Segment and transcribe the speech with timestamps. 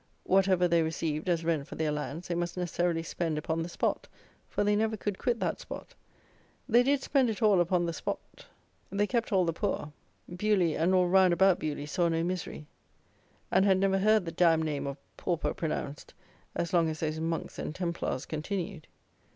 [0.23, 4.07] Whatever they received, as rent for their lands, they must necessarily spend upon the spot,
[4.49, 5.93] for they never could quit that spot.
[6.67, 8.47] They did spend it all upon the spot:
[8.91, 9.91] they kept all the poor;
[10.27, 12.65] Beuley, and all round about Beuley, saw no misery,
[13.51, 16.15] and had never heard the damned name of pauper pronounced,
[16.55, 18.87] as long as those monks and Templars continued!